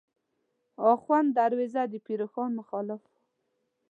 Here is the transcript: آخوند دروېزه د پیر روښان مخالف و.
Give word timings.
آخوند 0.91 1.27
دروېزه 1.37 1.81
د 1.91 1.93
پیر 2.05 2.19
روښان 2.21 2.51
مخالف 2.59 3.01
و. 3.09 3.13